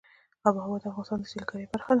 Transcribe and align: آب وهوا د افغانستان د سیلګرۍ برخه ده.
آب 0.47 0.55
وهوا 0.57 0.77
د 0.81 0.83
افغانستان 0.91 1.19
د 1.21 1.25
سیلګرۍ 1.31 1.65
برخه 1.71 1.87
ده. 1.89 1.89